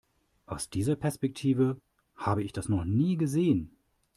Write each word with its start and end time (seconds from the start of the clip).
Aus 0.47 0.71
dieser 0.71 0.95
Perspektive 0.95 1.79
habe 2.15 2.41
ich 2.41 2.51
das 2.53 2.67
noch 2.69 2.85
nie 2.85 3.17
gesehen. 3.17 3.77